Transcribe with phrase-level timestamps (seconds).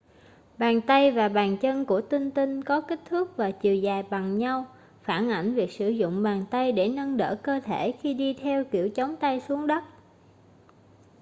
[0.57, 4.37] bàn tay và bàn chân của tinh tinh có kích thước và chiều dài bằng
[4.37, 4.65] nhau
[5.03, 8.65] phản ảnh việc sử dụng bàn tay để nâng đỡ cơ thể khi đi theo
[8.65, 9.83] kiểu chống tay xuống đất